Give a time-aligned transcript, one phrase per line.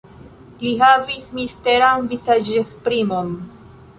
[0.61, 3.31] Li havis misteran vizaĝesprimon.